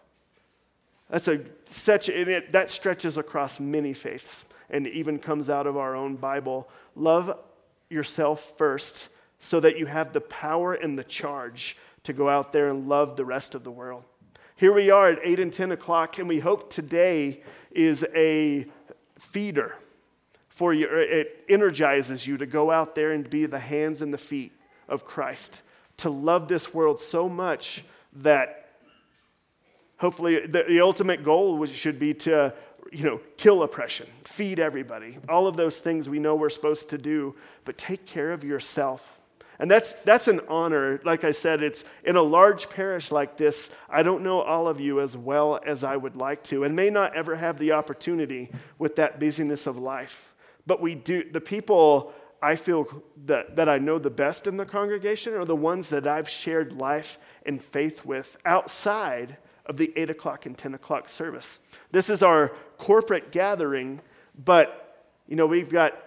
That's 1.09 1.28
a 1.28 1.40
such 1.66 2.09
it, 2.09 2.52
that 2.52 2.71
stretches 2.71 3.19
across 3.19 3.59
many 3.59 3.92
faiths 3.92 4.45
and 4.69 4.87
even 4.87 5.19
comes 5.19 5.50
out 5.50 5.66
of 5.66 5.76
our 5.76 5.97
own 5.97 6.16
Bible. 6.16 6.69
Love 6.95 7.37
yourself 7.88 8.57
first 8.57 9.09
so 9.38 9.59
that 9.61 9.76
you 9.76 9.87
have 9.87 10.12
the 10.12 10.21
power 10.21 10.75
and 10.75 10.99
the 10.99 11.04
charge 11.04 11.76
to 12.04 12.12
go 12.12 12.28
out 12.28 12.52
there 12.52 12.71
and 12.71 12.88
love 12.88 13.16
the 13.16 13.25
rest 13.25 13.54
of 13.54 13.64
the 13.64 13.71
world. 13.71 14.04
Here 14.54 14.73
we 14.73 14.90
are 14.90 15.09
at 15.09 15.19
8 15.25 15.40
and 15.40 15.52
10 15.52 15.73
o'clock, 15.73 16.19
and 16.19 16.28
we 16.28 16.38
hope 16.38 16.71
today 16.71 17.42
is 17.71 18.07
a 18.14 18.66
feeder 19.19 19.76
for 20.49 20.75
you. 20.75 20.87
It 20.87 21.45
energizes 21.49 22.26
you 22.26 22.37
to 22.37 22.47
go 22.47 22.71
out 22.71 22.95
there 22.95 23.12
and 23.12 23.28
be 23.28 23.47
the 23.47 23.59
hands 23.59 24.02
and 24.02 24.12
the 24.12 24.19
feet 24.19 24.52
of 24.90 25.04
Christ, 25.04 25.62
to 25.99 26.11
love 26.11 26.49
this 26.49 26.75
world 26.75 27.00
so 27.00 27.28
much 27.28 27.85
that 28.12 28.61
Hopefully, 30.00 30.47
the, 30.47 30.64
the 30.66 30.80
ultimate 30.80 31.23
goal 31.23 31.66
should 31.66 31.99
be 31.99 32.14
to 32.14 32.54
you 32.90 33.04
know, 33.04 33.20
kill 33.37 33.62
oppression, 33.62 34.06
feed 34.25 34.59
everybody, 34.59 35.18
all 35.28 35.47
of 35.47 35.56
those 35.56 35.78
things 35.78 36.09
we 36.09 36.18
know 36.18 36.35
we're 36.35 36.49
supposed 36.49 36.88
to 36.90 36.99
do, 36.99 37.37
but 37.66 37.76
take 37.76 38.06
care 38.06 38.32
of 38.32 38.42
yourself. 38.42 39.18
And 39.59 39.70
that's, 39.70 39.92
that's 39.92 40.26
an 40.26 40.40
honor. 40.49 41.02
Like 41.04 41.23
I 41.23 41.32
said, 41.32 41.62
it's 41.62 41.85
in 42.02 42.16
a 42.16 42.23
large 42.23 42.70
parish 42.70 43.12
like 43.12 43.37
this, 43.37 43.70
I 43.90 44.02
don't 44.02 44.23
know 44.23 44.40
all 44.40 44.68
of 44.68 44.80
you 44.80 45.00
as 45.00 45.18
well 45.18 45.61
as 45.66 45.85
I 45.85 45.99
would 45.99 46.16
like 46.16 46.42
to, 46.44 46.64
and 46.64 46.75
may 46.75 46.88
not 46.88 47.14
ever 47.14 47.37
have 47.37 47.59
the 47.59 47.73
opportunity 47.73 48.50
with 48.78 48.97
that 48.97 49.20
busyness 49.20 49.66
of 49.66 49.76
life. 49.76 50.32
But 50.66 50.80
we 50.80 50.94
do, 50.94 51.30
the 51.30 51.42
people 51.42 52.14
I 52.42 52.56
feel 52.56 53.02
that, 53.26 53.56
that 53.56 53.68
I 53.68 53.78
know 53.78 53.99
the 53.99 54.11
best 54.11 54.47
in 54.47 54.56
the 54.56 54.64
congregation 54.64 55.35
are 55.35 55.44
the 55.44 55.56
ones 55.56 55.90
that 55.90 56.06
I've 56.06 56.28
shared 56.28 56.73
life 56.73 57.18
and 57.44 57.62
faith 57.62 58.04
with 58.04 58.37
outside 58.44 59.37
of 59.66 59.76
the 59.76 59.92
8 59.94 60.11
o'clock 60.11 60.47
and 60.47 60.56
10 60.56 60.75
o'clock 60.75 61.09
service. 61.09 61.59
This 61.92 62.09
is 62.09 62.23
our 62.23 62.52
corporate 62.78 63.30
gathering, 63.30 64.00
but, 64.44 65.06
you 65.28 65.37
know, 65.37 65.47
we've 65.47 65.70
got 65.70 66.06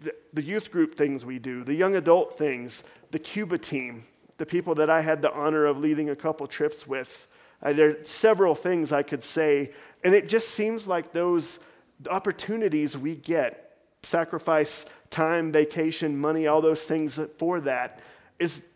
the, 0.00 0.14
the 0.32 0.42
youth 0.42 0.70
group 0.70 0.94
things 0.94 1.24
we 1.24 1.38
do, 1.38 1.64
the 1.64 1.74
young 1.74 1.96
adult 1.96 2.38
things, 2.38 2.84
the 3.10 3.18
Cuba 3.18 3.58
team, 3.58 4.04
the 4.38 4.46
people 4.46 4.74
that 4.76 4.88
I 4.88 5.02
had 5.02 5.20
the 5.20 5.32
honor 5.32 5.66
of 5.66 5.78
leading 5.78 6.10
a 6.10 6.16
couple 6.16 6.46
trips 6.46 6.86
with. 6.86 7.28
Uh, 7.62 7.72
there 7.72 7.90
are 7.90 8.04
several 8.04 8.54
things 8.54 8.92
I 8.92 9.02
could 9.02 9.22
say, 9.22 9.72
and 10.02 10.14
it 10.14 10.28
just 10.28 10.48
seems 10.48 10.86
like 10.86 11.12
those 11.12 11.60
opportunities 12.08 12.96
we 12.96 13.14
get, 13.14 13.71
sacrifice 14.02 14.86
time, 15.10 15.52
vacation, 15.52 16.16
money, 16.18 16.46
all 16.46 16.60
those 16.60 16.84
things 16.84 17.18
for 17.38 17.60
that, 17.60 18.00
is 18.38 18.68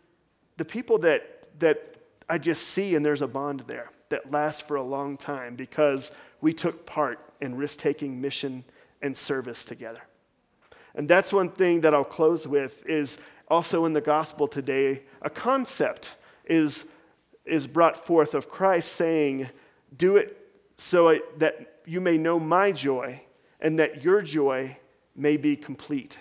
the 0.57 0.65
people 0.65 0.97
that, 0.99 1.49
that 1.59 1.95
I 2.29 2.37
just 2.37 2.67
see 2.67 2.95
and 2.95 3.05
there's 3.05 3.21
a 3.21 3.27
bond 3.27 3.63
there 3.67 3.91
that 4.09 4.31
lasts 4.31 4.61
for 4.61 4.75
a 4.75 4.83
long 4.83 5.17
time 5.17 5.55
because 5.55 6.11
we 6.41 6.53
took 6.53 6.85
part 6.85 7.19
in 7.41 7.55
risk 7.55 7.79
taking 7.79 8.21
mission 8.21 8.63
and 9.01 9.17
service 9.17 9.65
together. 9.65 10.01
And 10.95 11.07
that's 11.07 11.31
one 11.31 11.51
thing 11.51 11.81
that 11.81 11.93
I'll 11.93 12.03
close 12.03 12.47
with 12.47 12.85
is 12.85 13.19
also 13.47 13.85
in 13.85 13.93
the 13.93 14.01
gospel 14.01 14.47
today, 14.47 15.03
a 15.21 15.29
concept 15.29 16.11
is, 16.45 16.85
is 17.45 17.67
brought 17.67 18.05
forth 18.05 18.33
of 18.33 18.49
Christ 18.49 18.93
saying, 18.93 19.49
Do 19.95 20.15
it 20.15 20.37
so 20.77 21.19
that 21.37 21.81
you 21.85 22.01
may 22.01 22.17
know 22.17 22.39
my 22.39 22.71
joy 22.71 23.21
and 23.59 23.79
that 23.79 24.03
your 24.03 24.21
joy 24.21 24.77
may 25.17 25.35
be 25.35 25.55
complete. 25.55 26.17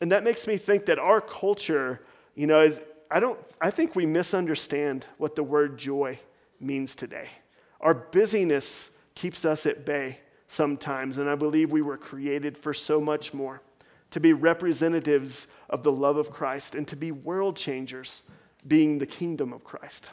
And 0.00 0.12
that 0.12 0.24
makes 0.24 0.46
me 0.46 0.56
think 0.56 0.86
that 0.86 0.98
our 0.98 1.20
culture, 1.20 2.00
you 2.34 2.46
know, 2.46 2.60
is, 2.60 2.80
I, 3.10 3.20
don't, 3.20 3.38
I 3.60 3.70
think 3.70 3.94
we 3.94 4.06
misunderstand 4.06 5.06
what 5.18 5.34
the 5.34 5.42
word 5.42 5.76
joy 5.76 6.18
means 6.60 6.94
today. 6.94 7.28
Our 7.80 7.94
busyness 7.94 8.90
keeps 9.14 9.44
us 9.44 9.66
at 9.66 9.84
bay 9.84 10.20
sometimes, 10.46 11.18
and 11.18 11.28
I 11.28 11.34
believe 11.34 11.72
we 11.72 11.82
were 11.82 11.96
created 11.96 12.56
for 12.56 12.72
so 12.72 13.00
much 13.00 13.34
more 13.34 13.60
to 14.10 14.20
be 14.20 14.32
representatives 14.32 15.48
of 15.68 15.82
the 15.82 15.92
love 15.92 16.16
of 16.16 16.30
Christ 16.30 16.74
and 16.74 16.86
to 16.88 16.96
be 16.96 17.10
world 17.10 17.56
changers, 17.56 18.22
being 18.66 18.98
the 18.98 19.06
kingdom 19.06 19.52
of 19.52 19.64
Christ. 19.64 20.10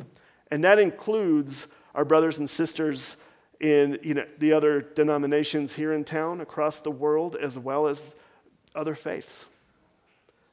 And 0.49 0.63
that 0.63 0.79
includes 0.79 1.67
our 1.93 2.03
brothers 2.03 2.37
and 2.37 2.49
sisters 2.49 3.17
in 3.61 3.99
you 4.01 4.15
know, 4.15 4.25
the 4.39 4.51
other 4.51 4.81
denominations 4.81 5.75
here 5.75 5.93
in 5.93 6.03
town, 6.03 6.41
across 6.41 6.79
the 6.79 6.91
world, 6.91 7.35
as 7.35 7.57
well 7.57 7.87
as 7.87 8.15
other 8.75 8.95
faiths. 8.95 9.45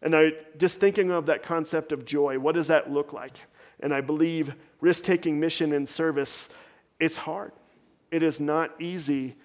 And 0.03 0.15
I 0.15 0.33
just 0.59 0.79
thinking 0.79 1.11
of 1.11 1.27
that 1.27 1.43
concept 1.43 1.91
of 1.91 2.05
joy, 2.05 2.39
what 2.39 2.55
does 2.55 2.69
that 2.69 2.91
look 2.91 3.13
like? 3.13 3.45
And 3.81 3.95
I 3.95 4.03
believe 4.03 4.55
risk 4.81 5.05
taking 5.05 5.41
mission 5.41 5.73
and 5.73 5.89
service, 5.89 6.51
it's 7.01 7.17
hard. 7.17 7.53
It 8.11 8.23
is 8.23 8.41
not 8.41 8.73
easy, 8.81 9.37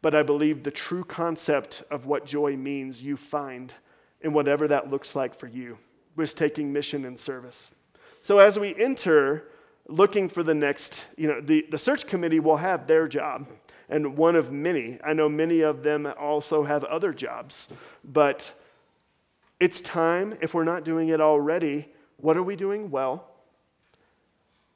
but 0.00 0.14
I 0.14 0.22
believe 0.22 0.62
the 0.62 0.70
true 0.70 1.04
concept 1.04 1.82
of 1.90 2.06
what 2.06 2.24
joy 2.24 2.56
means 2.56 3.02
you 3.02 3.16
find 3.16 3.74
in 4.20 4.32
whatever 4.32 4.68
that 4.68 4.90
looks 4.90 5.16
like 5.16 5.34
for 5.34 5.48
you. 5.48 5.78
Risk 6.14 6.36
taking 6.36 6.72
mission 6.72 7.04
and 7.04 7.18
service. 7.18 7.68
So 8.22 8.38
as 8.38 8.58
we 8.58 8.74
enter 8.76 9.48
looking 9.92 10.28
for 10.28 10.42
the 10.42 10.54
next, 10.54 11.06
you 11.16 11.28
know, 11.28 11.40
the, 11.40 11.66
the 11.70 11.78
search 11.78 12.06
committee 12.06 12.40
will 12.40 12.56
have 12.56 12.86
their 12.86 13.06
job 13.06 13.46
and 13.88 14.16
one 14.16 14.36
of 14.36 14.50
many. 14.50 14.98
I 15.04 15.12
know 15.12 15.28
many 15.28 15.60
of 15.60 15.82
them 15.82 16.10
also 16.18 16.64
have 16.64 16.82
other 16.84 17.12
jobs, 17.12 17.68
but 18.02 18.52
it's 19.60 19.80
time, 19.80 20.38
if 20.40 20.54
we're 20.54 20.64
not 20.64 20.84
doing 20.84 21.10
it 21.10 21.20
already, 21.20 21.88
what 22.16 22.36
are 22.36 22.42
we 22.42 22.56
doing 22.56 22.90
well? 22.90 23.28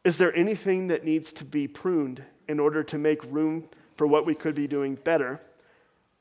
Is 0.04 0.18
there 0.18 0.37
anything 0.37 0.88
that 0.88 1.04
needs 1.04 1.32
to 1.32 1.44
be 1.44 1.66
pruned 1.66 2.23
in 2.46 2.61
order 2.61 2.82
to 2.85 2.99
make 2.99 3.25
room 3.25 3.68
for 3.96 4.06
what 4.06 4.26
we 4.26 4.35
could 4.35 4.54
be 4.54 4.66
doing 4.66 4.96
better? 4.96 5.40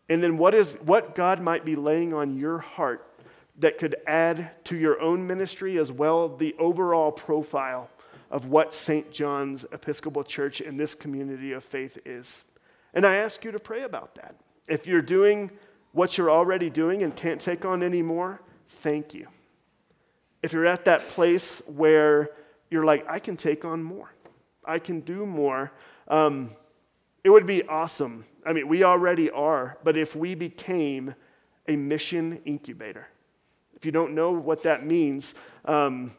And 0.07 0.23
then 0.23 0.37
what 0.37 0.55
is 0.55 0.77
what 0.77 1.15
God 1.15 1.41
might 1.41 1.65
be 1.65 1.75
laying 1.75 2.13
on 2.13 2.37
your 2.37 2.59
heart 2.59 3.11
that 3.59 3.77
could 3.77 3.95
add 4.07 4.51
to 4.65 4.77
your 4.77 4.99
own 5.01 5.27
ministry 5.27 5.77
as 5.77 5.91
well 5.91 6.29
the 6.29 6.55
overall 6.57 7.11
profile 7.11 7.89
of 8.32 8.48
what 8.48 8.74
St. 8.74 9.12
John's 9.12 9.65
Episcopal 9.72 10.24
Church 10.24 10.62
in 10.62 10.77
this 10.77 10.94
community 10.96 11.51
of 11.51 11.63
faith 11.63 11.98
is. 12.05 12.44
And 12.94 13.05
I 13.05 13.15
ask 13.15 13.44
you 13.44 13.51
to 13.51 13.60
pray 13.60 13.84
about 13.84 14.15
that. 14.15 14.36
If 14.67 14.88
you're 14.88 15.01
doing 15.01 15.51
what 15.91 16.17
you're 16.17 16.32
already 16.32 16.70
doing 16.70 17.03
and 17.03 17.15
can't 17.15 17.39
take 17.39 17.65
on 17.65 17.84
any 17.84 18.01
more, 18.01 18.41
thank 18.67 19.13
you. 19.13 19.27
If 20.41 20.53
you're 20.53 20.65
at 20.65 20.86
that 20.86 21.10
place 21.10 21.62
where 21.67 22.32
you're 22.70 22.86
like, 22.86 23.05
I 23.10 23.20
can 23.20 23.38
take 23.38 23.65
on 23.65 23.82
more, 23.82 24.12
I 24.63 24.79
can 24.79 25.01
do 25.01 25.25
more, 25.25 25.72
um, 26.08 26.51
it 27.24 27.29
would 27.29 27.46
be 27.46 27.63
awesome. 27.67 28.25
I 28.46 28.53
mean, 28.53 28.67
we 28.67 28.84
already 28.84 29.32
are, 29.32 29.77
but 29.84 29.98
if 29.98 30.15
we 30.15 30.36
became 30.36 31.15
a 31.67 31.75
mission 31.75 32.41
incubator, 32.46 33.08
if 33.75 33.86
you 33.86 33.91
don't 33.91 34.13
know 34.13 34.32
what 34.32 34.63
that 34.63 34.86
means, 34.86 35.36
um, 35.65 36.12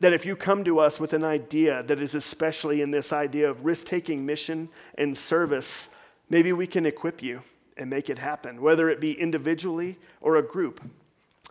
that 0.00 0.12
if 0.12 0.24
you 0.24 0.36
come 0.36 0.64
to 0.64 0.78
us 0.78 1.00
with 1.00 1.12
an 1.12 1.24
idea 1.24 1.82
that 1.84 2.00
is 2.00 2.14
especially 2.14 2.80
in 2.80 2.90
this 2.90 3.12
idea 3.12 3.50
of 3.50 3.64
risk 3.64 3.86
taking 3.86 4.24
mission 4.24 4.68
and 4.96 5.16
service, 5.16 5.88
maybe 6.30 6.52
we 6.52 6.66
can 6.66 6.86
equip 6.86 7.22
you 7.22 7.40
and 7.76 7.90
make 7.90 8.08
it 8.10 8.18
happen, 8.18 8.60
whether 8.60 8.88
it 8.88 9.00
be 9.00 9.12
individually 9.12 9.96
or 10.20 10.36
a 10.36 10.42
group. 10.42 10.80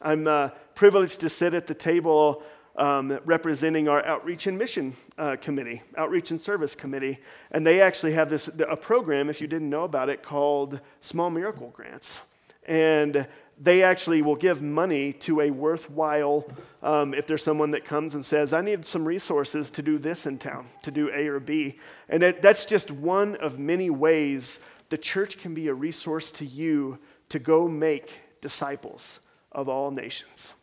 I'm 0.01 0.27
uh, 0.27 0.49
privileged 0.75 1.19
to 1.21 1.29
sit 1.29 1.53
at 1.53 1.67
the 1.67 1.73
table 1.73 2.43
um, 2.77 3.19
representing 3.25 3.89
our 3.89 4.05
outreach 4.05 4.45
and 4.45 4.57
mission 4.57 4.95
uh, 5.17 5.35
committee, 5.41 5.81
outreach 5.97 6.31
and 6.31 6.39
service 6.39 6.75
committee, 6.75 7.17
and 7.51 7.65
they 7.65 7.81
actually 7.81 8.13
have 8.13 8.29
this 8.29 8.47
a 8.47 8.77
program, 8.77 9.29
if 9.29 9.41
you 9.41 9.47
didn't 9.47 9.69
know 9.69 9.83
about 9.83 10.09
it, 10.09 10.21
called 10.21 10.79
Small 11.01 11.31
Miracle 11.31 11.71
Grants, 11.71 12.21
and 12.65 13.27
they 13.59 13.83
actually 13.83 14.21
will 14.21 14.35
give 14.35 14.61
money 14.61 15.13
to 15.13 15.41
a 15.41 15.49
worthwhile, 15.49 16.45
um, 16.83 17.13
if 17.13 17.25
there's 17.27 17.43
someone 17.43 17.71
that 17.71 17.85
comes 17.85 18.13
and 18.13 18.25
says, 18.25 18.53
I 18.53 18.61
need 18.61 18.85
some 18.85 19.07
resources 19.07 19.71
to 19.71 19.81
do 19.81 19.97
this 19.97 20.25
in 20.25 20.37
town, 20.37 20.67
to 20.83 20.91
do 20.91 21.09
A 21.13 21.27
or 21.27 21.39
B. 21.39 21.79
And 22.07 22.21
it, 22.23 22.41
that's 22.41 22.65
just 22.65 22.91
one 22.91 23.35
of 23.37 23.57
many 23.57 23.89
ways 23.89 24.59
the 24.89 24.97
church 24.97 25.39
can 25.39 25.53
be 25.53 25.67
a 25.67 25.73
resource 25.73 26.31
to 26.31 26.45
you 26.45 26.99
to 27.29 27.39
go 27.39 27.67
make 27.67 28.21
disciples 28.41 29.19
of 29.51 29.67
all 29.67 29.91
nations. 29.91 30.53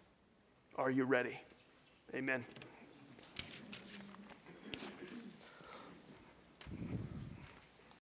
Are 0.77 0.91
you 0.91 1.05
ready? 1.05 1.41
Amen. 2.15 2.45